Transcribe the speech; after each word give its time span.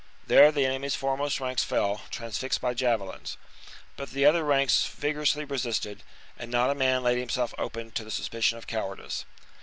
There 0.25 0.51
the 0.51 0.65
enemy's 0.65 0.95
foremost 0.95 1.39
ranks 1.39 1.63
fell, 1.63 2.01
transfixed 2.09 2.59
by 2.59 2.73
javelins: 2.73 3.37
but 3.97 4.09
the 4.09 4.25
other 4.25 4.43
ranks 4.43 4.83
vigorously 4.87 5.45
resisted; 5.45 6.01
and 6.39 6.49
not 6.49 6.71
a 6.71 6.73
man 6.73 7.03
laid 7.03 7.19
himself 7.19 7.53
open 7.59 7.91
to 7.91 8.03
the 8.03 8.09
suspicion 8.09 8.57
of 8.57 8.65
cowardice. 8.65 9.25